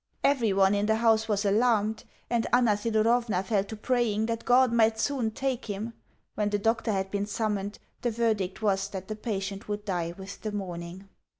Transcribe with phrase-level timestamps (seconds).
[0.23, 4.99] Everyone in the house was alarmed, and Anna Thedorovna fell to praying that God might
[4.99, 5.93] soon take him.
[6.33, 10.41] When the doctor had been summoned, the verdict was that the patient would die with
[10.41, 11.07] the morning.